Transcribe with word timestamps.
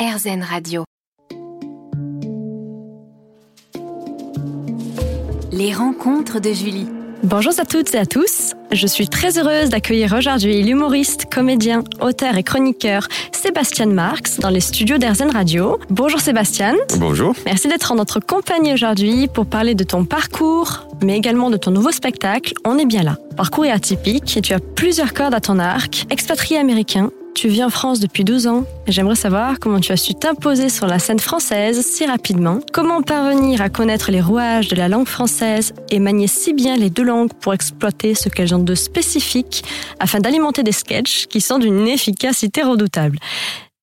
RZN 0.00 0.42
Radio. 0.42 0.84
Les 5.52 5.74
rencontres 5.74 6.40
de 6.40 6.54
Julie. 6.54 6.88
Bonjour 7.22 7.52
à 7.58 7.66
toutes 7.66 7.94
et 7.94 7.98
à 7.98 8.06
tous. 8.06 8.54
Je 8.72 8.86
suis 8.86 9.08
très 9.08 9.38
heureuse 9.38 9.68
d'accueillir 9.68 10.14
aujourd'hui 10.14 10.62
l'humoriste, 10.62 11.26
comédien, 11.30 11.84
auteur 12.00 12.38
et 12.38 12.42
chroniqueur 12.42 13.08
Sébastien 13.32 13.84
Marx 13.84 14.38
dans 14.38 14.48
les 14.48 14.60
studios 14.60 14.96
d'Airzen 14.96 15.30
Radio. 15.30 15.78
Bonjour 15.90 16.18
Sébastien. 16.18 16.76
Bonjour. 16.96 17.34
Merci 17.44 17.68
d'être 17.68 17.92
en 17.92 17.96
notre 17.96 18.20
compagnie 18.20 18.72
aujourd'hui 18.72 19.28
pour 19.28 19.44
parler 19.44 19.74
de 19.74 19.84
ton 19.84 20.06
parcours, 20.06 20.88
mais 21.04 21.18
également 21.18 21.50
de 21.50 21.58
ton 21.58 21.72
nouveau 21.72 21.90
spectacle. 21.90 22.54
On 22.64 22.78
est 22.78 22.86
bien 22.86 23.02
là. 23.02 23.18
Parcours 23.36 23.66
est 23.66 23.70
atypique 23.70 24.34
et 24.38 24.40
tu 24.40 24.54
as 24.54 24.60
plusieurs 24.60 25.12
cordes 25.12 25.34
à 25.34 25.40
ton 25.40 25.58
arc. 25.58 26.06
Expatrié 26.08 26.58
américain, 26.58 27.10
tu 27.34 27.48
vis 27.48 27.64
en 27.64 27.70
France 27.70 28.00
depuis 28.00 28.24
12 28.24 28.46
ans 28.46 28.64
j'aimerais 28.86 29.14
savoir 29.14 29.58
comment 29.58 29.80
tu 29.80 29.92
as 29.92 29.96
su 29.96 30.14
t'imposer 30.14 30.68
sur 30.68 30.86
la 30.86 30.98
scène 30.98 31.18
française 31.18 31.84
si 31.84 32.06
rapidement, 32.06 32.60
comment 32.72 33.02
parvenir 33.02 33.60
à 33.62 33.68
connaître 33.68 34.10
les 34.10 34.20
rouages 34.20 34.68
de 34.68 34.76
la 34.76 34.88
langue 34.88 35.06
française 35.06 35.72
et 35.90 35.98
manier 35.98 36.26
si 36.26 36.52
bien 36.52 36.76
les 36.76 36.90
deux 36.90 37.02
langues 37.02 37.32
pour 37.32 37.54
exploiter 37.54 38.14
ce 38.14 38.28
qu'elles 38.28 38.54
ont 38.54 38.62
de 38.62 38.74
spécifique 38.74 39.64
afin 39.98 40.20
d'alimenter 40.20 40.62
des 40.62 40.72
sketchs 40.72 41.26
qui 41.26 41.40
sont 41.40 41.58
d'une 41.58 41.86
efficacité 41.86 42.62
redoutable. 42.62 43.18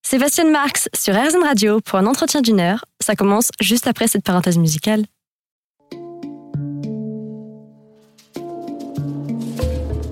Sébastien 0.02 0.50
Marx 0.50 0.88
sur 0.94 1.14
RZN 1.14 1.42
Radio 1.44 1.80
pour 1.80 1.98
un 1.98 2.06
entretien 2.06 2.40
d'une 2.40 2.60
heure. 2.60 2.84
Ça 3.00 3.14
commence 3.14 3.50
juste 3.60 3.86
après 3.86 4.08
cette 4.08 4.24
parenthèse 4.24 4.56
musicale. 4.56 5.04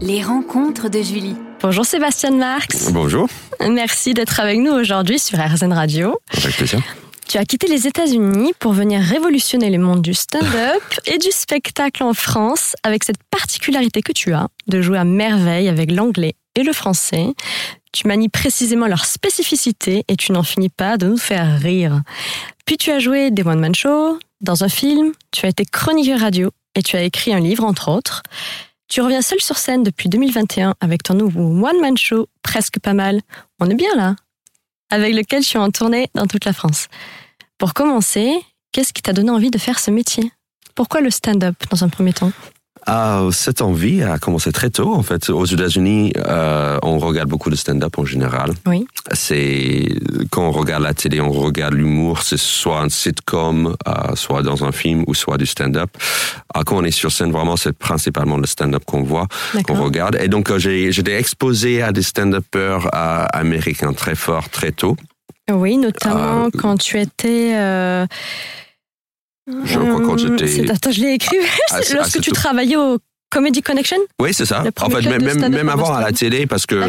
Les 0.02 0.22
rencontres 0.22 0.90
de 0.90 1.02
Julie. 1.02 1.36
Bonjour 1.62 1.86
Sébastien 1.86 2.32
Marx. 2.32 2.92
Bonjour. 2.92 3.28
Merci 3.60 4.14
d'être 4.14 4.38
avec 4.40 4.58
nous 4.58 4.72
aujourd'hui 4.72 5.18
sur 5.18 5.38
RZN 5.38 5.72
Radio. 5.72 6.18
Avec 6.36 6.56
plaisir. 6.56 6.80
Tu 7.26 7.38
as 7.38 7.44
quitté 7.44 7.66
les 7.66 7.86
États-Unis 7.86 8.52
pour 8.58 8.72
venir 8.72 9.00
révolutionner 9.00 9.70
le 9.70 9.78
monde 9.78 10.02
du 10.02 10.14
stand-up 10.14 10.82
et 11.06 11.18
du 11.18 11.30
spectacle 11.32 12.02
en 12.02 12.14
France 12.14 12.76
avec 12.82 13.04
cette 13.04 13.22
particularité 13.30 14.02
que 14.02 14.12
tu 14.12 14.32
as 14.32 14.48
de 14.68 14.80
jouer 14.82 14.98
à 14.98 15.04
merveille 15.04 15.68
avec 15.68 15.90
l'anglais 15.90 16.34
et 16.54 16.62
le 16.62 16.72
français. 16.72 17.26
Tu 17.92 18.06
manies 18.06 18.28
précisément 18.28 18.86
leur 18.86 19.06
spécificité 19.06 20.04
et 20.08 20.16
tu 20.16 20.32
n'en 20.32 20.42
finis 20.42 20.68
pas 20.68 20.98
de 20.98 21.06
nous 21.06 21.16
faire 21.16 21.58
rire. 21.58 22.02
Puis 22.66 22.76
tu 22.76 22.90
as 22.92 22.98
joué 22.98 23.30
des 23.30 23.42
one-man 23.42 23.74
shows, 23.74 24.18
dans 24.40 24.62
un 24.62 24.68
film, 24.68 25.12
tu 25.32 25.46
as 25.46 25.48
été 25.48 25.64
chroniqueur 25.64 26.20
radio 26.20 26.50
et 26.74 26.82
tu 26.82 26.96
as 26.96 27.02
écrit 27.02 27.32
un 27.32 27.40
livre 27.40 27.64
entre 27.64 27.90
autres. 27.90 28.22
Tu 28.88 29.00
reviens 29.00 29.22
seul 29.22 29.40
sur 29.40 29.58
scène 29.58 29.82
depuis 29.82 30.08
2021 30.08 30.74
avec 30.80 31.02
ton 31.02 31.14
nouveau 31.14 31.42
one-man 31.66 31.96
show, 31.96 32.28
presque 32.42 32.78
pas 32.78 32.94
mal. 32.94 33.20
On 33.58 33.68
est 33.68 33.74
bien 33.74 33.94
là. 33.96 34.14
Avec 34.90 35.14
lequel 35.14 35.44
tu 35.44 35.56
es 35.56 35.60
en 35.60 35.70
tournée 35.70 36.08
dans 36.14 36.26
toute 36.26 36.44
la 36.44 36.52
France. 36.52 36.86
Pour 37.58 37.74
commencer, 37.74 38.32
qu'est-ce 38.70 38.92
qui 38.92 39.02
t'a 39.02 39.12
donné 39.12 39.30
envie 39.30 39.50
de 39.50 39.58
faire 39.58 39.80
ce 39.80 39.90
métier? 39.90 40.30
Pourquoi 40.76 41.00
le 41.00 41.10
stand-up 41.10 41.56
dans 41.70 41.82
un 41.82 41.88
premier 41.88 42.12
temps? 42.12 42.32
Cette 43.32 43.62
envie 43.62 44.02
a 44.02 44.18
commencé 44.18 44.52
très 44.52 44.70
tôt. 44.70 44.94
En 44.94 45.02
fait, 45.02 45.28
aux 45.30 45.44
États-Unis, 45.44 46.12
euh, 46.16 46.78
on 46.82 46.98
regarde 46.98 47.28
beaucoup 47.28 47.50
de 47.50 47.56
stand-up 47.56 47.98
en 47.98 48.04
général. 48.04 48.52
Oui. 48.66 48.86
C'est 49.12 49.88
quand 50.30 50.46
on 50.48 50.52
regarde 50.52 50.82
la 50.82 50.94
télé, 50.94 51.20
on 51.20 51.30
regarde 51.30 51.74
l'humour. 51.74 52.22
C'est 52.22 52.38
soit 52.38 52.80
un 52.80 52.88
sitcom, 52.88 53.76
euh, 53.86 53.92
soit 54.14 54.42
dans 54.42 54.64
un 54.64 54.72
film, 54.72 55.04
ou 55.06 55.14
soit 55.14 55.36
du 55.36 55.46
stand-up. 55.46 55.90
Ah, 56.54 56.62
quand 56.64 56.76
on 56.76 56.84
est 56.84 56.90
sur 56.92 57.10
scène, 57.10 57.32
vraiment, 57.32 57.56
c'est 57.56 57.72
principalement 57.76 58.36
le 58.36 58.46
stand-up 58.46 58.84
qu'on 58.86 59.02
voit, 59.02 59.26
qu'on 59.66 59.82
regarde. 59.82 60.16
Et 60.20 60.28
donc, 60.28 60.50
euh, 60.50 60.58
j'ai 60.58 60.92
j'étais 60.92 61.18
exposé 61.18 61.82
à 61.82 61.92
des 61.92 62.02
stand-uppers 62.02 62.86
euh, 62.94 63.26
américains 63.32 63.92
très 63.92 64.14
forts, 64.14 64.48
très 64.48 64.72
tôt. 64.72 64.96
Oui, 65.52 65.76
notamment 65.76 66.46
Ah, 66.46 66.48
quand 66.58 66.76
tu 66.76 66.98
étais. 67.00 67.54
Je 69.48 69.78
crois 69.78 70.00
quand 70.00 70.12
hum, 70.12 70.18
j'étais- 70.18 70.46
c'est- 70.48 70.70
Attends, 70.70 70.90
je 70.90 71.00
l'ai 71.00 71.12
écrit. 71.14 71.36
Ah, 71.70 71.76
ah, 71.76 71.94
Lorsque 71.94 72.20
tu 72.20 72.32
travaillais 72.32 72.76
au 72.76 72.98
Comedy 73.30 73.60
Connection? 73.62 73.96
Oui, 74.20 74.32
c'est 74.32 74.46
ça. 74.46 74.62
En 74.80 74.88
fait, 74.90 75.02
même, 75.08 75.50
même, 75.50 75.68
avant 75.68 75.92
à 75.94 76.00
la 76.00 76.12
télé, 76.12 76.46
parce 76.46 76.64
que 76.66 76.80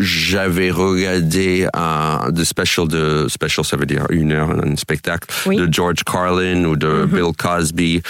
j'avais 0.00 0.70
regardé 0.70 1.66
un 1.74 2.30
de 2.30 2.44
special 2.44 2.88
de 2.88 3.26
special, 3.28 3.64
ça 3.64 3.76
veut 3.76 3.86
dire 3.86 4.06
une 4.10 4.32
heure, 4.32 4.50
un 4.50 4.76
spectacle 4.76 5.28
Oui. 5.46 5.56
de 5.56 5.68
George 5.72 6.02
Carlin 6.04 6.64
ou 6.64 6.76
de 6.76 6.86
Mhm. 6.86 7.06
Bill 7.06 7.32
Cosby. 7.36 8.02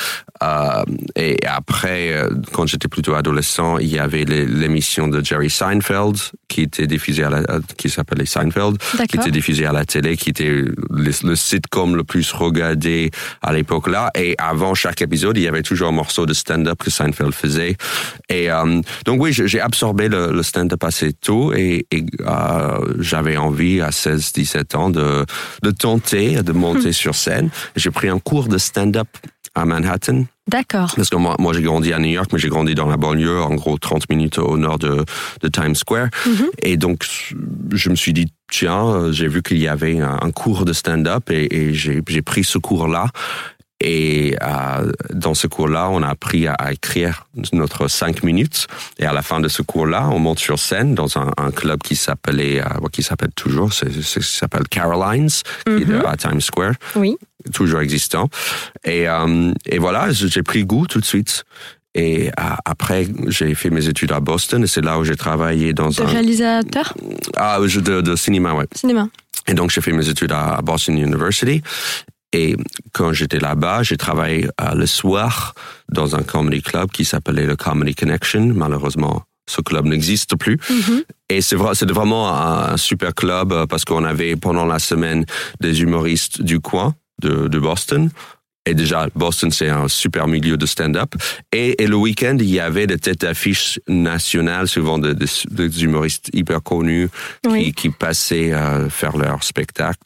Euh, 0.42 0.84
et 1.14 1.36
après, 1.47 2.12
euh, 2.12 2.30
quand 2.52 2.66
j'étais 2.66 2.88
plutôt 2.88 3.14
adolescent, 3.14 3.78
il 3.78 3.88
y 3.88 3.98
avait 3.98 4.24
l'émission 4.24 5.08
de 5.08 5.24
Jerry 5.24 5.50
Seinfeld 5.50 6.16
qui 6.48 6.62
était 6.62 6.86
diffusée 6.86 7.24
à 7.24 7.30
la, 7.30 7.42
qui 7.76 7.91
s'appelait 7.91 8.26
Seinfeld, 8.26 8.78
qui 9.08 9.16
était 9.16 9.30
diffusée 9.30 9.66
à 9.66 9.72
la 9.72 9.84
télé, 9.84 10.16
qui 10.16 10.30
était 10.30 10.48
le, 10.48 10.74
le 10.91 11.36
sitcom 11.36 11.97
le 11.97 12.04
plus 12.04 12.32
regardé 12.32 13.10
à 13.42 13.52
l'époque 13.52 13.88
là. 13.88 14.10
Et 14.14 14.34
avant 14.38 14.74
chaque 14.74 15.02
épisode, 15.02 15.36
il 15.36 15.42
y 15.42 15.48
avait 15.48 15.62
toujours 15.62 15.88
un 15.88 15.92
morceau 15.92 16.26
de 16.26 16.34
stand-up 16.34 16.78
que 16.78 16.91
Seinfeld 16.91 17.32
faisait. 17.32 17.76
Et 18.28 18.50
euh, 18.50 18.80
donc 19.04 19.20
oui, 19.20 19.32
j'ai 19.32 19.60
absorbé 19.60 20.08
le, 20.08 20.32
le 20.32 20.42
stand-up 20.42 20.82
assez 20.84 21.12
tôt 21.12 21.53
et, 21.53 21.86
et, 21.91 22.04
euh, 22.20 22.94
j'avais 22.98 23.36
envie 23.36 23.80
à 23.80 23.91
16-17 23.91 24.76
ans 24.76 24.91
de, 24.91 25.24
de 25.62 25.70
tenter 25.70 26.42
de 26.42 26.53
monter 26.53 26.92
sur 27.03 27.14
scène. 27.14 27.50
J'ai 27.74 27.91
pris 27.91 28.08
un 28.08 28.18
cours 28.18 28.48
de 28.48 28.58
stand-up 28.58 29.08
à 29.56 29.64
Manhattan. 29.64 30.24
D'accord. 30.48 30.92
Parce 30.94 31.10
que 31.10 31.16
moi, 31.16 31.34
moi 31.40 31.52
j'ai 31.52 31.62
grandi 31.62 31.92
à 31.92 31.98
New 31.98 32.10
York, 32.10 32.30
mais 32.32 32.38
j'ai 32.38 32.48
grandi 32.48 32.74
dans 32.76 32.86
la 32.86 32.96
banlieue, 32.96 33.40
en 33.42 33.54
gros 33.56 33.78
30 33.78 34.08
minutes 34.10 34.38
au 34.38 34.56
nord 34.56 34.78
de, 34.78 35.04
de 35.40 35.48
Times 35.48 35.74
Square. 35.74 36.08
Mhm. 36.26 36.46
Et 36.60 36.76
donc, 36.76 37.04
je 37.72 37.90
me 37.90 37.96
suis 37.96 38.12
dit, 38.12 38.26
tiens, 38.48 38.86
euh, 38.86 39.12
j'ai 39.12 39.26
vu 39.26 39.42
qu'il 39.42 39.58
y 39.58 39.66
avait 39.66 39.98
un, 40.00 40.18
un 40.22 40.30
cours 40.30 40.64
de 40.64 40.72
stand-up 40.72 41.30
et, 41.30 41.52
et 41.52 41.74
j'ai 41.74 42.00
pris 42.22 42.44
ce 42.44 42.58
cours-là. 42.58 43.08
Et 43.80 44.34
euh, 44.42 44.90
dans 45.12 45.34
ce 45.34 45.46
cours-là, 45.46 45.90
on 45.90 46.02
a 46.02 46.08
appris 46.08 46.46
à, 46.46 46.54
à 46.54 46.72
écrire 46.72 47.26
notre 47.52 47.88
cinq 47.88 48.22
minutes. 48.22 48.68
Et 48.98 49.04
à 49.04 49.12
la 49.12 49.20
fin 49.20 49.38
de 49.38 49.48
ce 49.48 49.60
cours-là, 49.60 50.08
on 50.10 50.18
monte 50.18 50.38
sur 50.38 50.58
scène 50.58 50.94
dans 50.94 51.18
un, 51.18 51.30
un 51.36 51.50
club 51.50 51.82
qui 51.82 51.94
s'appelait, 51.94 52.60
euh, 52.62 52.88
qui 52.90 53.02
s'appelle 53.02 53.32
toujours, 53.36 53.74
c'est, 53.74 53.90
s'appelle 54.22 54.66
Carolines, 54.70 55.28
qui 55.66 55.72
est 55.72 55.84
de- 55.84 56.02
à 56.06 56.16
Times 56.16 56.40
Square 56.40 56.72
Oui. 56.94 57.16
Toujours 57.52 57.80
existant. 57.80 58.28
Et, 58.84 59.08
euh, 59.08 59.52
et 59.66 59.78
voilà, 59.78 60.10
j'ai 60.10 60.42
pris 60.42 60.64
goût 60.64 60.86
tout 60.86 61.00
de 61.00 61.04
suite. 61.04 61.44
Et 61.94 62.28
euh, 62.28 62.32
après, 62.66 63.06
j'ai 63.28 63.54
fait 63.54 63.70
mes 63.70 63.88
études 63.88 64.12
à 64.12 64.20
Boston 64.20 64.62
et 64.62 64.66
c'est 64.66 64.84
là 64.84 64.98
où 64.98 65.04
j'ai 65.04 65.16
travaillé 65.16 65.72
dans 65.72 65.88
De 65.88 66.02
un... 66.02 66.06
réalisateur? 66.06 66.94
Ah, 67.36 67.58
de, 67.58 68.00
de 68.02 68.16
cinéma, 68.16 68.52
ouais. 68.52 68.66
cinéma. 68.74 69.08
Et 69.48 69.54
donc, 69.54 69.70
j'ai 69.70 69.80
fait 69.80 69.92
mes 69.92 70.06
études 70.08 70.32
à 70.32 70.60
Boston 70.62 70.98
University. 70.98 71.62
Et 72.34 72.54
quand 72.92 73.14
j'étais 73.14 73.38
là-bas, 73.38 73.82
j'ai 73.82 73.96
travaillé 73.96 74.46
euh, 74.60 74.74
le 74.74 74.84
soir 74.84 75.54
dans 75.90 76.16
un 76.16 76.22
comedy 76.22 76.60
club 76.60 76.90
qui 76.90 77.06
s'appelait 77.06 77.46
le 77.46 77.56
Comedy 77.56 77.94
Connection. 77.94 78.52
Malheureusement, 78.54 79.22
ce 79.48 79.62
club 79.62 79.86
n'existe 79.86 80.36
plus. 80.36 80.58
Mhm. 80.68 81.02
Et 81.30 81.40
c'est 81.40 81.56
vrai, 81.56 81.74
c'était 81.74 81.94
vraiment 81.94 82.28
un, 82.28 82.76
super 82.76 83.14
club 83.14 83.66
parce 83.70 83.86
qu'on 83.86 84.04
avait 84.04 84.36
pendant 84.36 84.66
la 84.66 84.78
semaine 84.78 85.24
des 85.60 85.80
humoristes 85.80 86.42
du 86.42 86.60
coin 86.60 86.94
de, 87.22 87.49
de 87.49 87.59
Boston. 87.59 88.10
Et 88.69 88.75
déjà, 88.75 89.06
Boston, 89.15 89.53
c'est 89.53 89.69
un 89.69 89.87
super 89.87 90.27
milieu 90.27 90.56
de 90.56 90.66
stand-up. 90.66 91.15
Et, 91.53 91.81
et 91.82 91.87
le 91.87 91.94
week-end, 91.94 92.37
il 92.41 92.50
y 92.50 92.59
avait 92.59 92.88
des 92.88 92.99
têtes 92.99 93.21
d'affiche 93.21 93.78
nationales, 93.87 94.66
souvent 94.66 94.99
des, 94.99 95.15
des, 95.15 95.27
des 95.50 95.84
humoristes 95.84 96.31
hyper 96.32 96.60
connus 96.62 97.09
Oui. 97.47 97.66
qui, 97.66 97.72
qui 97.75 97.91
passaient 97.91 98.53
euh, 98.53 98.88
faire 98.91 99.16
leur 99.16 99.44
spectacle. 99.44 100.00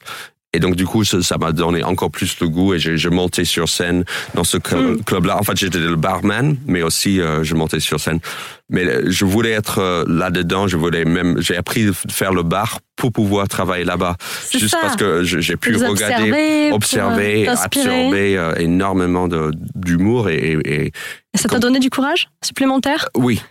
Et 0.53 0.59
donc, 0.59 0.75
du 0.75 0.85
coup, 0.85 1.05
ça 1.05 1.37
m'a 1.37 1.53
donné 1.53 1.81
encore 1.81 2.11
plus 2.11 2.37
le 2.41 2.49
goût 2.49 2.73
et 2.73 2.79
je 2.79 3.07
montais 3.09 3.45
sur 3.45 3.69
scène 3.69 4.03
dans 4.33 4.43
ce 4.43 4.57
cl- 4.57 4.97
Mm. 4.97 5.03
club-là. 5.05 5.37
En 5.39 5.43
fait, 5.43 5.55
j'étais 5.55 5.77
le 5.79 5.95
barman, 5.95 6.57
mais 6.67 6.81
aussi 6.83 7.21
euh, 7.21 7.41
je 7.43 7.55
montais 7.55 7.79
sur 7.79 8.01
scène. 8.01 8.19
Mais 8.69 8.83
euh, 8.85 9.03
je 9.07 9.23
voulais 9.23 9.51
être 9.51 9.79
euh, 9.79 10.03
là-dedans, 10.09 10.67
je 10.67 10.75
voulais 10.75 11.05
même, 11.05 11.39
j'ai 11.39 11.55
appris 11.55 11.85
de 11.85 11.93
faire 11.93 12.33
le 12.33 12.43
bar 12.43 12.79
pour 12.97 13.13
pouvoir 13.13 13.47
travailler 13.47 13.85
là-bas. 13.85 14.17
C'est 14.43 14.59
Juste 14.59 14.71
ça. 14.73 14.79
parce 14.81 14.97
que 14.97 15.23
j'ai 15.23 15.55
pu 15.55 15.71
Vous 15.71 15.87
regarder, 15.87 16.69
observer, 16.73 17.47
euh, 17.47 17.53
absorber 17.55 18.37
euh, 18.37 18.53
énormément 18.57 19.29
de- 19.29 19.51
d'humour 19.75 20.29
et, 20.29 20.35
et- 20.65 20.87
et- 20.87 21.37
ça 21.37 21.47
t'a 21.47 21.59
donné 21.59 21.79
du 21.79 21.89
courage 21.89 22.29
supplémentaire? 22.43 23.07
Oui. 23.15 23.41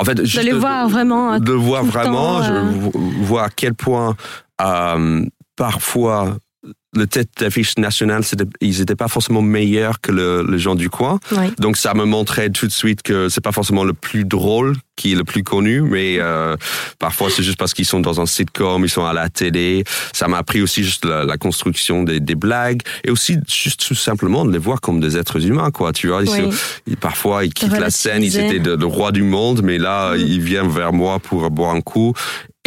En 0.00 0.04
fait, 0.04 0.24
juste 0.24 0.42
les 0.44 0.52
voir 0.52 0.88
vraiment, 0.88 1.38
de 1.38 1.52
voir 1.52 1.84
vraiment, 1.84 2.38
temps, 2.38 2.44
je 2.44 2.52
euh. 2.52 2.62
vo- 2.62 2.92
vois 3.20 3.44
à 3.44 3.48
quel 3.50 3.74
point 3.74 4.16
euh, 4.62 5.24
parfois 5.58 6.38
le 6.96 7.06
tête 7.06 7.28
d'affiche 7.38 7.76
nationale, 7.78 8.24
c'était- 8.24 8.44
ils 8.62 8.78
n'étaient 8.80 8.96
pas 8.96 9.08
forcément 9.08 9.42
meilleurs 9.42 10.00
que 10.00 10.10
le, 10.10 10.44
les 10.50 10.58
gens 10.58 10.74
du 10.74 10.88
coin. 10.88 11.20
Oui. 11.32 11.52
Donc 11.58 11.76
ça 11.76 11.92
me 11.94 12.04
montrait 12.04 12.48
tout 12.50 12.66
de 12.66 12.72
suite 12.72 13.02
que 13.02 13.28
c'est 13.28 13.42
pas 13.42 13.52
forcément 13.52 13.84
le 13.84 13.92
plus 13.92 14.24
drôle 14.24 14.74
qui 14.96 15.12
est 15.12 15.14
le 15.14 15.22
plus 15.22 15.44
connu, 15.44 15.82
mais 15.82 16.16
euh, 16.18 16.56
parfois 16.98 17.28
c'est 17.30 17.42
juste 17.44 17.58
parce 17.58 17.74
qu'ils 17.74 17.84
sont 17.84 18.00
dans 18.00 18.20
un 18.20 18.26
sitcom, 18.26 18.82
ils 18.84 18.88
sont 18.88 19.04
à 19.04 19.12
la 19.12 19.28
télé. 19.28 19.84
Ça 20.12 20.26
m'a 20.28 20.38
appris 20.38 20.62
aussi 20.62 20.82
juste 20.82 21.04
la, 21.04 21.24
la 21.24 21.36
construction 21.36 22.02
des, 22.04 22.18
des 22.20 22.34
blagues 22.34 22.80
et 23.04 23.10
aussi 23.10 23.36
juste 23.46 23.86
tout 23.86 23.94
simplement 23.94 24.44
de 24.46 24.50
les 24.50 24.58
voir 24.58 24.80
comme 24.80 24.98
des 24.98 25.16
êtres 25.16 25.44
humains, 25.46 25.70
quoi. 25.70 25.92
Tu 25.92 26.08
vois, 26.08 26.22
ils 26.24 26.30
Oui. 26.30 26.50
se- 26.52 26.56
ils- 26.88 26.96
parfois 26.96 27.44
ils 27.44 27.52
quittent 27.54 27.78
la 27.78 27.90
scène, 27.90 28.22
ils 28.22 28.36
étaient 28.38 28.58
le 28.58 28.86
roi 28.86 29.12
du 29.12 29.22
monde, 29.22 29.60
mais 29.62 29.78
là 29.78 30.14
Mm. 30.16 30.20
ils 30.20 30.40
viennent 30.40 30.70
vers 30.70 30.92
moi 30.94 31.18
pour 31.20 31.48
boire 31.50 31.74
un 31.74 31.82
coup. 31.82 32.14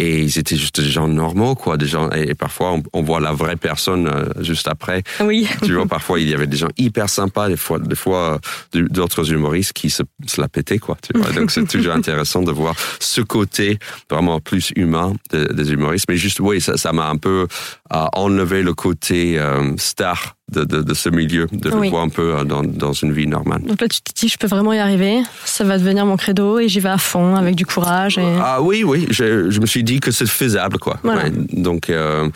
Et 0.02 0.18
ils 0.18 0.38
étaient 0.38 0.56
juste 0.56 0.80
des 0.80 0.88
gens 0.88 1.06
normaux, 1.06 1.54
quoi, 1.54 1.76
des 1.76 1.86
gens. 1.86 2.10
Et 2.10 2.34
parfois, 2.34 2.72
on, 2.72 2.82
on 2.92 3.02
voit 3.02 3.20
la 3.20 3.32
vraie 3.32 3.56
personne 3.56 4.08
euh, 4.08 4.42
juste 4.42 4.66
après. 4.66 5.02
Oui. 5.20 5.48
Tu 5.62 5.74
vois, 5.74 5.86
parfois, 5.86 6.18
il 6.18 6.28
y 6.28 6.34
avait 6.34 6.48
des 6.48 6.56
gens 6.56 6.72
hyper 6.76 7.08
sympas, 7.08 7.48
des 7.48 7.56
fois, 7.56 7.78
des 7.78 7.94
fois 7.94 8.40
euh, 8.74 8.88
d'autres 8.90 9.32
humoristes 9.32 9.72
qui 9.72 9.90
se, 9.90 10.02
se 10.26 10.40
la 10.40 10.48
pétaient, 10.48 10.78
quoi. 10.78 10.96
Tu 11.00 11.16
vois. 11.18 11.30
Donc, 11.30 11.52
c'est 11.52 11.66
toujours 11.66 11.94
intéressant 11.94 12.42
de 12.42 12.50
voir 12.50 12.74
ce 12.98 13.20
côté 13.20 13.78
vraiment 14.10 14.40
plus 14.40 14.72
humain 14.74 15.14
des, 15.30 15.46
des 15.46 15.72
humoristes. 15.72 16.06
Mais 16.08 16.16
juste, 16.16 16.40
oui, 16.40 16.60
ça, 16.60 16.76
ça 16.76 16.92
m'a 16.92 17.08
un 17.08 17.16
peu 17.16 17.46
euh, 17.92 18.06
enlevé 18.12 18.62
le 18.62 18.74
côté 18.74 19.38
euh, 19.38 19.72
star 19.76 20.36
de, 20.50 20.64
de, 20.64 20.82
de, 20.82 20.94
ce 20.94 21.08
milieu, 21.08 21.46
de 21.50 21.70
Oui. 21.70 21.86
le 21.86 21.90
voir 21.90 22.02
un 22.02 22.08
peu 22.08 22.36
euh, 22.36 22.44
dans, 22.44 22.62
dans 22.62 22.92
une 22.92 23.12
vie 23.12 23.26
normale. 23.26 23.62
Donc 23.62 23.80
là, 23.80 23.88
tu 23.88 24.00
te 24.02 24.12
dis, 24.18 24.28
je 24.28 24.36
peux 24.36 24.46
vraiment 24.48 24.72
y 24.72 24.78
arriver. 24.78 25.22
Ça 25.44 25.64
va 25.64 25.78
devenir 25.78 26.04
mon 26.04 26.16
credo 26.16 26.58
et 26.58 26.68
j'y 26.68 26.80
vais 26.80 26.90
à 26.90 26.98
fond 26.98 27.36
avec 27.36 27.54
du 27.54 27.64
courage. 27.64 28.18
Et... 28.18 28.36
Ah 28.40 28.60
oui, 28.60 28.84
oui, 28.84 29.06
je, 29.10 29.50
je 29.50 29.60
me 29.60 29.66
suis 29.66 29.82
dit 29.84 30.00
que 30.00 30.10
c'est 30.10 30.28
faisable, 30.28 30.78
quoi. 30.78 30.98
Voilà. 31.02 31.24
Ouais, 31.24 31.30
donc, 31.52 31.88
euh, 31.88 32.28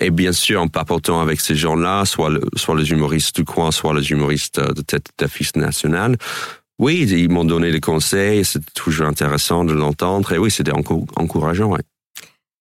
et 0.00 0.10
bien 0.10 0.32
sûr, 0.32 0.60
en 0.60 0.68
papotant 0.68 1.20
avec 1.20 1.40
ces 1.40 1.54
gens-là, 1.54 2.04
soit, 2.04 2.30
le- 2.30 2.42
soit 2.56 2.76
les 2.76 2.90
humoristes 2.90 3.36
du 3.36 3.44
coin, 3.44 3.70
soit 3.70 3.94
les 3.94 4.10
humoristes 4.10 4.58
euh, 4.58 4.72
de 4.72 4.82
tête 4.82 5.06
d'affiche 5.18 5.54
nationale, 5.56 6.16
oui, 6.78 7.06
ils 7.08 7.30
m'ont 7.30 7.44
donné 7.44 7.70
des 7.70 7.80
conseils, 7.80 8.44
c'est 8.44 8.60
toujours 8.74 9.06
intéressant 9.06 9.64
de 9.64 9.72
l'entendre, 9.72 10.32
et 10.32 10.38
oui, 10.38 10.50
c'était 10.50 10.72
encou- 10.72 11.06
encourageant, 11.16 11.68
ouais. 11.70 11.80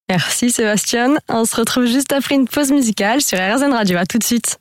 Merci 0.09 0.51
Sébastien. 0.51 1.15
On 1.29 1.45
se 1.45 1.55
retrouve 1.55 1.85
juste 1.85 2.11
après 2.11 2.35
une 2.35 2.47
pause 2.47 2.71
musicale 2.71 3.21
sur 3.21 3.37
RZN 3.37 3.71
Radio. 3.73 3.97
À 3.97 4.05
tout 4.05 4.17
de 4.19 4.23
suite. 4.23 4.57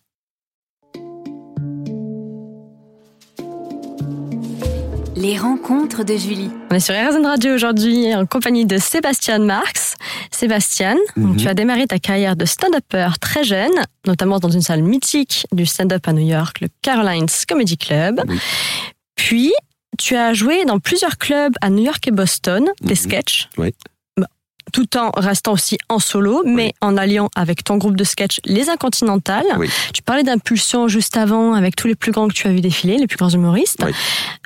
Les 5.21 5.37
rencontres 5.39 6.03
de 6.03 6.17
Julie. 6.17 6.51
On 6.71 6.75
est 6.75 6.81
sur 6.81 6.95
RZN 6.95 7.27
Radio 7.27 7.55
aujourd'hui 7.55 8.15
en 8.15 8.25
compagnie 8.25 8.65
de 8.65 8.79
Sébastien 8.79 9.39
Marx. 9.39 9.95
Sébastien, 10.31 10.95
donc 11.17 11.35
Mhm. 11.35 11.37
tu 11.37 11.49
as 11.49 11.55
démarré 11.55 11.87
ta 11.87 11.99
carrière 11.99 12.37
de 12.37 12.47
stand-upper 12.47 13.09
très 13.21 13.45
jeune, 13.45 13.71
notamment 14.07 14.39
dans 14.39 14.49
une 14.49 14.63
salle 14.63 14.83
mythique 14.83 15.47
du 15.53 15.67
stand-up 15.67 16.09
à 16.09 16.13
New 16.15 16.27
York, 16.27 16.61
le 16.63 16.69
Carolines 16.81 17.27
Comedy 17.47 17.77
Club. 17.77 18.23
Oui. 18.29 18.39
Puis, 19.15 19.53
tu 19.99 20.17
as 20.17 20.33
joué 20.33 20.65
dans 20.65 20.79
plusieurs 20.79 21.19
clubs 21.19 21.55
à 21.61 21.69
New 21.69 21.85
York 21.85 22.07
et 22.09 22.13
Boston, 22.13 22.67
des 22.81 22.91
Mhm. 22.91 22.97
sketchs. 22.97 23.49
Oui. 23.59 23.75
Tout 24.73 24.97
en 24.97 25.11
restant 25.17 25.53
aussi 25.53 25.79
en 25.89 25.99
solo, 25.99 26.43
mais 26.45 26.75
en 26.81 26.97
alliant 26.97 27.29
avec 27.35 27.65
ton 27.65 27.77
groupe 27.77 27.97
de 27.97 28.05
sketch 28.05 28.41
Les 28.45 28.69
Incontinentales. 28.69 29.47
Oui. 29.59 29.69
Tu 29.93 30.03
parlais 30.03 30.23
d'impulsion 30.23 30.89
juste 30.89 31.17
avant 31.17 31.55
avec 31.55 31.77
tous 31.77 31.87
les 31.87 31.95
plus 31.95 32.13
grands 32.13 32.29
que 32.29 32.35
tu 32.35 32.47
as 32.47 32.53
vu 32.53 32.61
défiler, 32.61 32.99
les 32.99 33.07
plus 33.07 33.17
grands 33.17 33.31
humoristes. 33.31 33.83
Oui. 33.85 33.93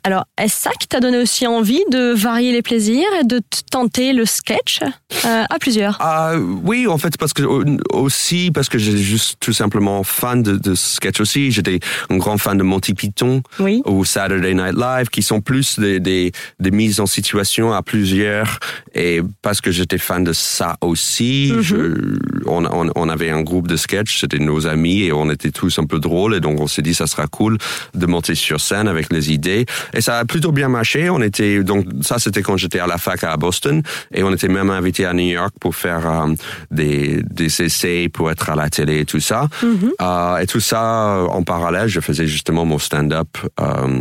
Alors, 0.07 0.25
est-ce 0.39 0.63
ça 0.63 0.71
qui 0.79 0.87
t'a 0.87 1.01
donné 1.01 1.17
aussi 1.17 1.47
envie 1.47 1.83
de 1.91 2.13
varier 2.13 2.53
les 2.53 2.61
plaisirs 2.61 3.09
et 3.19 3.25
de 3.25 3.41
tenter 3.71 4.13
le 4.13 4.27
sketch 4.27 4.81
euh, 4.83 5.45
à 5.49 5.59
plusieurs? 5.59 5.97
Ah 6.01 6.35
oui, 6.37 6.87
en 6.87 6.99
fait, 6.99 7.17
parce 7.17 7.33
que 7.33 7.43
aussi 7.91 8.51
parce 8.53 8.69
que 8.69 8.79
j'ai 8.79 8.99
juste 8.99 9.37
tout 9.41 9.55
simplement 9.55 10.05
fan 10.05 10.43
de, 10.43 10.57
de 10.57 10.75
sketch 10.75 11.21
aussi. 11.21 11.51
J'étais 11.51 11.81
un 12.11 12.19
grand 12.19 12.37
fan 12.37 12.59
de 12.59 12.63
Monty 12.63 12.93
Python 12.93 13.43
ou 13.87 14.05
Saturday 14.05 14.53
Night 14.53 14.75
Live, 14.77 15.09
qui 15.09 15.23
sont 15.23 15.41
plus 15.41 15.79
des, 15.79 16.01
des, 16.01 16.33
des 16.61 16.71
mises 16.71 17.01
en 17.01 17.07
situation 17.07 17.73
à 17.73 17.83
plusieurs. 17.83 18.59
Et 18.95 19.23
parce 19.41 19.63
que 19.63 19.71
j'étais 19.71 19.99
fan 19.99 20.14
de 20.21 20.33
ça 20.33 20.77
aussi, 20.81 21.53
Mhm. 21.55 21.61
je- 21.61 22.19
on, 22.47 22.65
on, 22.67 22.91
on 22.95 23.09
avait 23.09 23.31
un 23.31 23.43
groupe 23.43 23.69
de 23.69 23.77
sketch, 23.77 24.21
c'était 24.21 24.39
nos 24.39 24.67
amis 24.67 25.03
et 25.03 25.13
on 25.13 25.31
était 25.31 25.51
tous 25.51 25.79
un 25.79 25.85
peu 25.87 25.99
drôles. 25.99 26.35
Et 26.35 26.41
donc 26.41 26.61
on 26.61 26.67
s'est 26.67 26.83
dit 26.83 26.95
ça 26.95 27.07
sera 27.07 27.27
cool 27.27 27.59
de 27.95 28.07
monter 28.07 28.35
sur 28.35 28.61
scène 28.61 28.89
avec 28.89 29.13
les 29.13 29.33
idées. 29.33 29.67
Et 29.93 30.01
ça 30.01 30.19
a 30.19 30.25
plutôt 30.25 30.53
bien 30.53 30.69
marché. 30.69 31.09
On 31.11 31.23
était 31.23 31.63
donc 31.65 31.87
ça 32.03 32.19
c'était 32.19 32.43
quand 32.43 32.57
j'étais 32.57 32.79
à 32.81 32.87
la 32.87 32.99
fac 32.99 33.25
à 33.25 33.37
Boston 33.37 33.83
et 34.13 34.23
on 34.23 34.33
était 34.33 34.49
même 34.49 34.71
invité 34.71 35.05
à 35.07 35.13
New 35.13 35.31
York 35.33 35.55
pour 35.61 35.75
faire 35.75 36.07
euh, 36.11 36.35
des, 36.71 37.23
des 37.23 37.63
essais 37.63 38.09
pour 38.13 38.31
être 38.31 38.51
à 38.51 38.55
la 38.57 38.69
télé 38.71 39.01
et 39.01 39.05
tout 39.05 39.21
ça. 39.21 39.49
Mhm. 39.63 39.93
Euh, 40.01 40.37
et 40.39 40.47
tout 40.47 40.61
ça 40.61 41.25
en 41.31 41.43
parallèle, 41.43 41.89
je 41.89 42.01
faisais 42.01 42.27
justement 42.27 42.65
mon 42.65 42.79
stand-up 42.79 43.29
euh, 43.61 44.01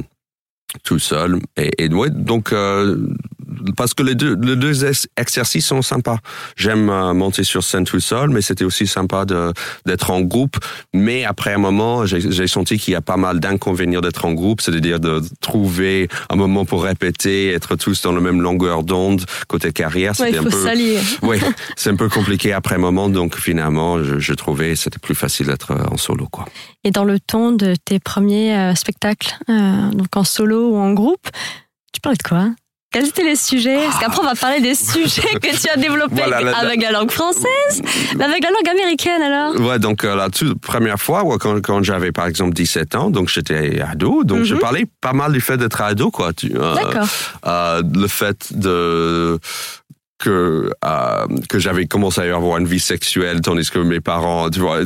tout 0.84 1.00
seul. 1.00 1.40
Et, 1.58 1.86
et 1.86 1.88
ouais, 1.94 2.10
donc 2.10 2.52
parce 3.76 3.94
que 3.94 4.04
les 4.04 4.16
deux, 4.16 4.36
les 4.42 4.56
deux 4.56 4.86
ex- 4.86 5.08
exercices 5.18 5.66
sont 5.68 5.82
sympas. 5.82 6.18
J'aime 6.56 6.90
euh, 6.90 7.14
monter 7.14 7.44
sur 7.44 7.64
scène 7.64 7.86
tout 7.86 8.00
seul, 8.00 8.30
mais 8.30 8.42
c'était 8.42 8.64
aussi 8.66 8.88
sympa 8.88 9.26
d'être 9.86 10.12
en 10.12 10.22
groupe. 10.22 10.58
Mais 10.94 11.24
après 11.26 11.54
un 11.54 11.58
moment, 11.58 12.06
j'ai 12.06 12.48
senti 12.48 12.78
qu'il 12.78 12.94
y 12.94 12.96
a 12.96 13.02
pas 13.02 13.18
mal 13.18 13.40
d'inconvénients 13.40 14.02
d'être 14.02 14.26
en 14.26 14.34
groupe, 14.34 14.62
c'est-à-dire 14.62 15.00
de 15.00 15.22
trouver 15.42 16.08
un 16.30 16.36
moment 16.36 16.66
pour 16.66 16.84
répéter, 16.84 17.52
être 17.52 17.76
tous 17.76 18.02
dans 18.02 18.12
la 18.12 18.22
même 18.22 18.42
longueur 18.42 18.84
d'onde 18.84 19.26
côté 19.48 19.72
carrière. 19.72 20.12
Ouais, 20.20 20.28
C'était 20.28 20.32
il 20.32 20.40
un 20.40 20.44
faut 20.44 20.50
peu 20.50 20.64
s'allier. 20.64 21.00
oui, 21.22 21.38
c'est 21.76 21.90
un 21.90 21.96
peu 21.96 22.10
compliqué 22.10 22.54
après 22.54 22.76
un 22.76 22.80
moment, 22.80 23.10
donc 23.10 23.36
finalement, 23.38 24.04
je, 24.04 24.20
je 24.20 24.34
trouvais 24.34 24.72
que 24.72 24.76
c'était 24.76 25.00
plus 25.00 25.16
facile 25.16 25.48
d'être 25.48 25.72
euh, 25.72 25.84
en 25.92 25.98
solo, 25.98 26.28
quoi. 26.32 26.46
Et 26.84 26.92
dans 26.92 27.06
le 27.06 27.20
ton 27.20 27.52
de 27.52 27.76
tes 27.86 28.00
premiers 28.00 28.56
euh, 28.58 28.76
spectacles, 28.76 29.38
euh, 29.50 29.90
donc 29.92 30.08
en 30.16 30.24
solo 30.24 30.72
ou 30.72 30.78
en 30.78 30.92
groupe, 30.94 31.28
tu 31.94 32.02
parlais 32.02 32.18
de 32.18 32.28
quoi? 32.28 32.50
Quels 32.94 33.08
étaient 33.08 33.24
les 33.24 33.36
sujets 33.36 33.76
Parce 33.86 34.00
qu'après, 34.00 34.20
on 34.22 34.26
va 34.26 34.36
parler 34.36 34.62
des 34.62 34.76
sujets 34.76 35.28
que 35.42 35.50
tu 35.62 35.70
as 35.70 35.76
développés 35.78 36.16
Voilà, 36.16 36.40
la- 36.42 36.58
avec 36.58 36.82
la 36.82 36.92
langue 36.92 37.12
française, 37.12 37.82
mais 38.16 38.24
avec 38.24 38.44
la 38.44 38.50
langue 38.52 38.70
américaine 38.70 39.22
alors 39.22 39.60
Ouais, 39.60 39.80
donc 39.80 40.04
euh, 40.06 40.16
la 40.16 40.30
toute 40.30 40.60
première 40.62 41.00
fois, 41.00 41.24
ouais, 41.26 41.38
quand, 41.40 41.60
quand 41.62 41.84
j'avais 41.84 42.12
par 42.12 42.28
exemple 42.28 42.54
17 42.54 42.96
ans, 42.96 43.10
donc 43.10 43.30
j'étais 43.30 43.82
ado, 43.82 44.24
donc 44.24 44.44
je 44.44 44.54
Mhm. 44.54 44.60
parlais 44.62 44.86
pas 45.02 45.14
mal 45.14 45.32
du 45.34 45.42
fait 45.42 45.58
d'être 45.58 45.82
ado, 45.82 46.12
quoi. 46.12 46.32
Tu, 46.34 46.52
euh, 46.56 46.76
D'accord. 46.76 47.08
euh, 47.48 47.82
le 47.96 48.08
fait 48.08 48.54
de 48.58 49.40
que 50.24 50.70
euh, 50.86 51.26
que 51.50 51.60
j'avais 51.60 51.86
commencé 51.86 52.22
à 52.22 52.36
avoir 52.36 52.58
une 52.58 52.68
vie 52.68 52.80
sexuelle 52.80 53.42
tandis 53.42 53.70
que 53.70 53.80
mes 53.80 54.00
parents 54.00 54.50
tu 54.50 54.60
vois 54.60 54.80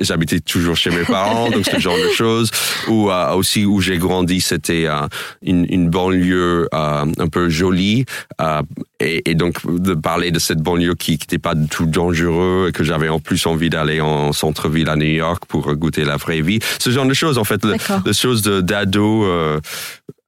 j'habitais 0.00 0.40
toujours 0.40 0.76
chez 0.76 0.90
mes 0.90 1.04
parents 1.04 1.50
donc 1.50 1.64
ce 1.64 1.78
genre 1.78 1.96
de 1.96 2.10
choses. 2.14 2.50
Ou 2.88 3.10
euh, 3.10 3.32
aussi 3.34 3.64
où 3.64 3.80
j'ai 3.80 3.98
grandi 3.98 4.40
c'était 4.40 4.84
euh, 4.86 5.06
une, 5.42 5.66
une 5.70 5.88
banlieue 5.88 6.68
euh, 6.74 7.04
un 7.24 7.28
peu 7.28 7.48
jolie 7.48 8.04
euh, 8.40 8.62
et, 9.00 9.30
et 9.30 9.34
donc 9.34 9.54
de 9.64 9.94
parler 9.94 10.30
de 10.30 10.38
cette 10.38 10.60
banlieue 10.60 10.94
qui 10.94 11.12
n'était 11.12 11.38
pas 11.38 11.54
du 11.54 11.66
tout 11.68 11.86
dangereux 11.86 12.66
et 12.68 12.72
que 12.72 12.84
j'avais 12.84 13.08
en 13.08 13.20
plus 13.20 13.46
envie 13.46 13.70
d'aller 13.70 14.00
en 14.00 14.32
centre-ville 14.32 14.88
à 14.88 14.96
New 14.96 15.06
York 15.06 15.44
pour 15.48 15.74
goûter 15.74 16.04
la 16.04 16.16
vraie 16.16 16.42
vie. 16.42 16.58
Ce 16.78 16.90
genre 16.90 17.06
de 17.06 17.14
choses 17.14 17.38
en 17.38 17.44
fait 17.44 17.64
le, 17.64 17.74
de 18.04 18.12
choses 18.12 18.42
d'ado 18.42 19.24
euh, 19.24 19.60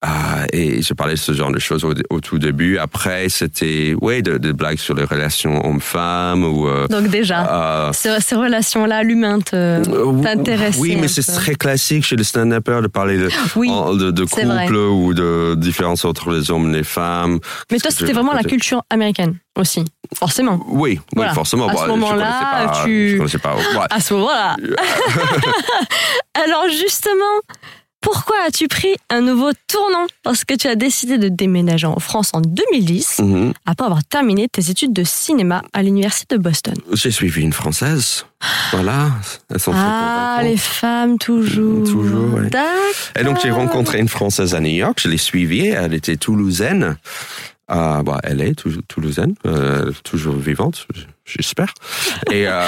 ah, 0.02 0.44
et 0.52 0.82
je 0.82 0.92
parlais 0.94 1.14
de 1.14 1.18
ce 1.18 1.32
genre 1.32 1.50
de 1.50 1.58
choses 1.58 1.82
au, 1.84 1.94
au 2.10 2.20
tout 2.20 2.38
début. 2.38 2.76
Après, 2.78 3.28
c'était 3.30 3.94
ouais, 4.00 4.20
des 4.22 4.38
de 4.38 4.52
blagues 4.52 4.78
sur 4.78 4.94
les 4.94 5.04
relations 5.04 5.64
hommes-femmes 5.66 6.44
ou. 6.44 6.68
euh, 6.68 6.86
Donc 6.88 7.08
déjà, 7.08 7.86
euh, 7.88 7.92
ces, 7.92 8.20
ces 8.20 8.34
relations-là, 8.36 9.02
l'humain 9.02 9.38
euh, 9.54 9.82
t'intéressait 10.22 10.78
Oui, 10.78 10.96
mais 11.00 11.08
c'est 11.08 11.22
très 11.24 11.54
classique 11.54 12.04
chez 12.04 12.14
les 12.14 12.24
stand-uppers 12.24 12.82
de 12.82 12.88
parler 12.88 13.16
de, 13.18 13.30
Oui, 13.56 13.68
de, 13.68 14.10
de 14.10 14.24
couple 14.24 14.46
vrai. 14.46 14.68
ou 14.70 15.14
de 15.14 15.54
différence 15.56 16.04
entre 16.04 16.30
les 16.30 16.50
hommes 16.50 16.70
et 16.74 16.78
les 16.78 16.84
femmes. 16.84 17.38
mais 17.72 17.78
toi, 17.78 17.90
c'était 17.90 18.12
vraiment 18.12 18.32
la 18.34 18.44
culture 18.44 18.82
américaine 18.90 19.38
aussi, 19.58 19.82
forcément. 20.14 20.60
Oui, 20.68 21.00
Voilà. 21.14 21.30
oui, 21.30 21.34
forcément. 21.34 21.68
À 21.68 21.72
ce 21.74 21.80
Bah, 21.80 21.86
moment-là, 21.88 22.82
tu- 22.84 23.12
Je 23.12 23.16
connaissais 23.16 23.38
pas. 23.38 23.56
ouais. 23.56 23.62
À 23.90 23.98
ce 24.00 24.12
moment-là. 24.14 24.56
Alors 26.34 26.66
justement, 26.68 27.40
pourquoi 28.06 28.36
as-tu 28.46 28.68
pris 28.68 28.94
un 29.10 29.20
nouveau 29.20 29.50
tournant 29.66 30.06
Parce 30.22 30.44
que 30.44 30.54
tu 30.54 30.68
as 30.68 30.76
décidé 30.76 31.18
de 31.18 31.28
déménager 31.28 31.88
en 31.88 31.98
France 31.98 32.30
en 32.34 32.40
2010, 32.40 33.18
Mhm. 33.18 33.52
après 33.66 33.84
avoir 33.86 34.04
terminé 34.04 34.48
tes 34.48 34.70
études 34.70 34.92
de 34.92 35.02
cinéma 35.02 35.62
à 35.72 35.82
l'université 35.82 36.36
de 36.36 36.40
Boston? 36.40 36.74
J'ai 36.92 37.10
suivi 37.10 37.42
une 37.42 37.52
française. 37.52 38.24
Voilà. 38.70 39.10
Elles 39.52 39.58
sont 39.58 39.72
Ah, 39.74 40.38
les 40.44 40.56
femmes 40.56 41.18
toujours. 41.18 41.82
Toujours, 41.84 42.34
ouais. 42.34 42.48
D'accord. 42.48 42.68
Et 43.18 43.24
donc 43.24 43.38
j'ai 43.42 43.50
rencontré 43.50 43.98
une 43.98 44.08
Française 44.08 44.54
à 44.54 44.60
New 44.60 44.70
York, 44.70 45.00
je 45.02 45.08
l'ai 45.08 45.18
suivie, 45.18 45.66
elle 45.66 45.92
était 45.94 46.16
toulousaine. 46.16 46.96
Ah, 47.68 48.02
bah, 48.04 48.20
elle 48.22 48.40
est 48.40 48.54
tou- 48.54 48.80
toulousaine, 48.86 49.34
euh, 49.44 49.90
toujours 50.04 50.36
vivante, 50.36 50.86
j'espère. 51.24 51.74
Et, 52.30 52.46
euh, 52.46 52.62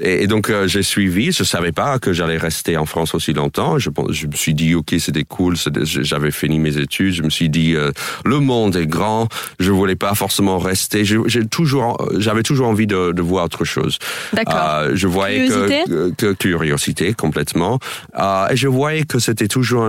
et, 0.00 0.26
donc 0.26 0.50
euh, 0.50 0.66
j'ai 0.66 0.82
suivi, 0.82 1.30
je 1.30 1.44
savais 1.44 1.70
pas 1.70 2.00
que 2.00 2.12
j'allais 2.12 2.36
rester 2.36 2.76
en 2.76 2.84
France 2.84 3.14
aussi 3.14 3.32
longtemps. 3.32 3.78
Je, 3.78 3.90
je 4.10 4.26
me 4.26 4.32
suis 4.32 4.52
dit, 4.54 4.74
ok, 4.74 4.92
c'était 4.98 5.22
cool, 5.22 5.54
j'avais 5.84 6.32
fini 6.32 6.58
mes 6.58 6.76
études, 6.78 7.14
je 7.14 7.22
me 7.22 7.30
suis 7.30 7.48
dit, 7.48 7.76
euh, 7.76 7.92
le 8.24 8.40
monde 8.40 8.74
est 8.74 8.88
grand, 8.88 9.28
je 9.60 9.70
voulais 9.70 9.94
pas 9.94 10.14
forcément 10.16 10.58
rester. 10.58 11.04
J'ai 11.04 11.46
toujours, 11.46 11.96
j'avais 12.18 12.42
toujours 12.42 12.66
envie 12.66 12.88
de, 12.88 13.12
de 13.12 13.22
voir 13.22 13.44
autre 13.44 13.64
chose. 13.64 13.98
D'accord. 14.32 14.88
Je 14.94 15.06
voyais 15.06 15.46
Curiosité? 15.46 15.84
que, 15.86 16.10
que, 16.10 16.26
que 16.26 16.32
curiosité 16.32 17.14
complètement. 17.14 17.78
Euh, 18.18 18.48
et 18.48 18.56
je 18.56 18.66
voyais 18.66 19.04
que 19.04 19.20
c'était 19.20 19.46
toujours 19.48 19.84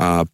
euh, 0.00 0.24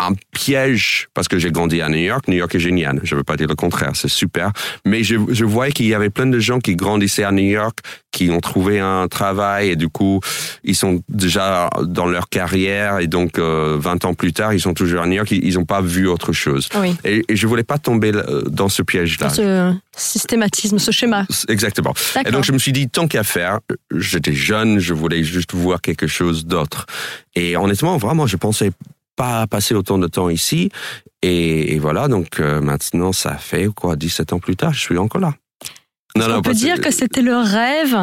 un 0.00 0.12
piège 0.32 1.08
parce 1.14 1.28
que 1.28 1.38
j'ai 1.38 1.50
grandi 1.50 1.80
à 1.80 1.88
New 1.88 1.98
York. 1.98 2.28
New 2.28 2.36
York 2.36 2.54
est 2.54 2.60
génial. 2.60 3.00
Je 3.02 3.14
veux 3.14 3.24
pas 3.24 3.36
dire 3.36 3.48
le 3.48 3.54
contraire. 3.54 3.92
C'est 3.94 4.08
super. 4.08 4.52
Mais 4.84 5.02
je, 5.02 5.16
je 5.30 5.44
voyais 5.44 5.72
qu'il 5.72 5.86
y 5.86 5.94
avait 5.94 6.10
plein 6.10 6.26
de 6.26 6.38
gens 6.38 6.58
qui 6.58 6.76
grandissaient 6.76 7.24
à 7.24 7.32
New 7.32 7.44
York, 7.44 7.78
qui 8.12 8.30
ont 8.30 8.40
trouvé 8.40 8.80
un 8.80 9.08
travail 9.08 9.70
et 9.70 9.76
du 9.76 9.88
coup, 9.88 10.20
ils 10.62 10.74
sont 10.74 11.02
déjà 11.08 11.70
dans 11.82 12.06
leur 12.06 12.28
carrière 12.28 12.98
et 12.98 13.06
donc 13.06 13.38
euh, 13.38 13.76
20 13.78 14.04
ans 14.04 14.14
plus 14.14 14.32
tard, 14.32 14.54
ils 14.54 14.60
sont 14.60 14.74
toujours 14.74 15.02
à 15.02 15.06
New 15.06 15.14
York. 15.14 15.30
Ils 15.30 15.54
n'ont 15.54 15.64
pas 15.64 15.80
vu 15.80 16.06
autre 16.06 16.32
chose. 16.32 16.68
Oui. 16.80 16.94
Et, 17.04 17.24
et 17.28 17.36
je 17.36 17.46
voulais 17.46 17.64
pas 17.64 17.78
tomber 17.78 18.12
euh, 18.14 18.42
dans 18.42 18.68
ce 18.68 18.82
piège-là. 18.82 19.28
Dans 19.28 19.34
ce 19.34 19.74
systématisme, 19.96 20.78
ce 20.78 20.90
schéma. 20.90 21.26
Exactement. 21.48 21.94
Et 22.26 22.30
donc 22.30 22.44
je 22.44 22.52
me 22.52 22.58
suis 22.58 22.72
dit 22.72 22.88
tant 22.88 23.06
qu'à 23.06 23.24
faire, 23.24 23.60
j'étais 23.94 24.32
jeune, 24.32 24.78
je 24.78 24.94
voulais 24.94 25.24
juste 25.24 25.54
voir 25.54 25.80
quelque 25.80 26.06
chose 26.06 26.46
d'autre. 26.46 26.86
Et 27.36 27.56
honnêtement, 27.56 27.96
vraiment, 27.96 28.26
je 28.26 28.36
pensais 28.36 28.70
pas 29.16 29.46
passer 29.46 29.74
autant 29.74 29.98
de 29.98 30.06
temps 30.06 30.28
ici. 30.28 30.70
Et, 31.22 31.74
et 31.74 31.78
voilà, 31.78 32.08
donc 32.08 32.40
euh, 32.40 32.60
maintenant, 32.60 33.12
ça 33.12 33.36
fait 33.36 33.68
quoi, 33.74 33.96
17 33.96 34.32
ans 34.34 34.38
plus 34.38 34.56
tard, 34.56 34.72
je 34.74 34.80
suis 34.80 34.98
encore 34.98 35.20
là. 35.20 35.34
Non, 36.16 36.26
On 36.36 36.42
peut 36.42 36.52
dire 36.52 36.80
que 36.80 36.90
c'était 36.90 37.22
le 37.22 37.36
rêve 37.36 37.98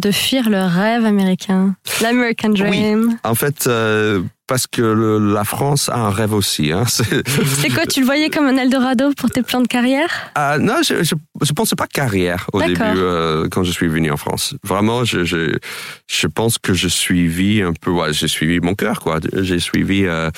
de 0.00 0.10
fuir 0.10 0.50
le 0.50 0.62
rêve 0.62 1.04
américain, 1.04 1.76
l'American 2.02 2.48
Dream? 2.50 3.18
En 3.22 3.34
fait, 3.34 3.66
euh, 3.66 4.22
parce 4.46 4.66
que 4.66 4.82
le- 4.82 5.32
la 5.32 5.44
France 5.44 5.88
a 5.88 5.96
un 5.96 6.10
rêve 6.10 6.32
aussi. 6.34 6.72
Hein. 6.72 6.84
C'est- 6.88 7.70
quoi, 7.74 7.86
tu 7.86 8.00
le 8.00 8.06
voyais 8.06 8.30
comme 8.30 8.46
un 8.46 8.56
Eldorado 8.56 9.10
pour 9.16 9.30
tes 9.30 9.42
plans 9.42 9.60
de 9.62 9.66
carrière? 9.68 10.08
Ah, 10.34 10.58
non, 10.58 10.76
je, 10.86 11.02
je 11.02 11.52
pensais 11.52 11.76
pas 11.76 11.86
carrière 11.86 12.46
au 12.52 12.60
début 12.62 12.80
euh, 12.82 13.48
quand 13.50 13.64
je 13.64 13.72
suis 13.72 13.88
venu 13.88 14.10
en 14.10 14.16
France. 14.16 14.54
Vraiment, 14.64 15.04
je, 15.04 15.24
je, 15.24 15.56
je 16.10 16.26
pense 16.26 16.58
que 16.58 16.74
je 16.74 16.88
suivi 16.88 17.62
un 17.62 17.72
peu, 17.72 17.90
ouais, 17.90 18.12
j'ai 18.12 18.28
suivi 18.28 18.60
mon 18.60 18.74
cœur, 18.74 19.00
quoi. 19.00 19.18
J'ai 19.32 19.58
suivi 19.60 20.04
euh, 20.06 20.30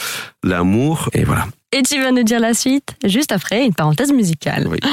l'amour 0.45 1.09
et 1.13 1.25
voilà. 1.25 1.47
Et 1.73 1.83
tu 1.83 2.01
vas 2.01 2.13
nous 2.13 2.23
dire 2.23 2.41
la 2.41 2.55
suite 2.55 2.91
juste 3.05 3.33
après 3.33 3.65
une 3.65 3.75
parenthèse 3.75 4.13
musicale. 4.13 4.67
Oui. 4.71 4.79